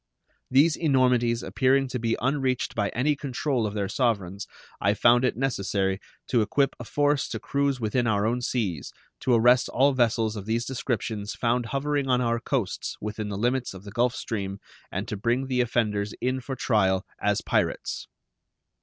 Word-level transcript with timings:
These 0.49 0.75
enormities 0.77 1.43
appearing 1.43 1.87
to 1.89 1.99
be 1.99 2.17
unreached 2.19 2.73
by 2.73 2.89
any 2.89 3.15
control 3.15 3.67
of 3.67 3.75
their 3.75 3.87
sovereigns, 3.87 4.47
I 4.81 4.95
found 4.95 5.23
it 5.23 5.37
necessary 5.37 5.99
to 6.29 6.41
equip 6.41 6.75
a 6.79 6.85
force 6.85 7.27
to 7.27 7.39
cruise 7.39 7.79
within 7.79 8.07
our 8.07 8.25
own 8.25 8.41
seas, 8.41 8.91
to 9.19 9.35
arrest 9.35 9.69
all 9.69 9.93
vessels 9.93 10.35
of 10.35 10.47
these 10.47 10.65
descriptions 10.65 11.35
found 11.35 11.67
hovering 11.67 12.09
on 12.09 12.19
our 12.19 12.39
coasts 12.39 12.95
within 12.99 13.29
the 13.29 13.37
limits 13.37 13.75
of 13.75 13.83
the 13.83 13.91
Gulf 13.91 14.15
Stream 14.15 14.59
and 14.91 15.07
to 15.07 15.15
bring 15.15 15.45
the 15.45 15.61
offenders 15.61 16.15
in 16.19 16.41
for 16.41 16.55
trial 16.55 17.05
as 17.21 17.41
pirates. 17.41 18.07